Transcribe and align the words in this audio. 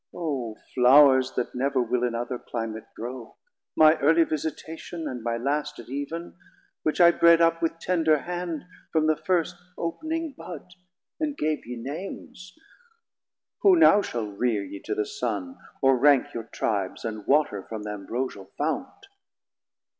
O 0.15 0.57
flours, 0.73 1.33
That 1.35 1.53
never 1.53 1.79
will 1.79 2.01
in 2.03 2.15
other 2.15 2.39
Climate 2.39 2.85
grow, 2.95 3.35
My 3.77 3.97
early 3.99 4.23
visitation, 4.23 5.07
and 5.07 5.21
my 5.21 5.37
last 5.37 5.77
At 5.77 5.89
Eev'n, 5.89 6.33
which 6.81 6.99
I 6.99 7.11
bred 7.11 7.39
up 7.39 7.61
with 7.61 7.77
tender 7.77 8.17
hand 8.17 8.63
From 8.91 9.05
the 9.05 9.15
first 9.15 9.57
op'ning 9.77 10.31
bud, 10.35 10.73
and 11.19 11.37
gave 11.37 11.67
ye 11.67 11.75
Names, 11.75 12.55
Who 13.59 13.75
now 13.75 14.01
shall 14.01 14.25
reare 14.25 14.63
ye 14.65 14.79
to 14.85 14.95
the 14.95 15.05
Sun, 15.05 15.55
or 15.83 15.95
ranke 15.99 16.33
Your 16.33 16.45
Tribes, 16.45 17.05
and 17.05 17.27
water 17.27 17.61
from 17.69 17.83
th' 17.83 17.87
ambrosial 17.93 18.49
Fount? 18.57 19.05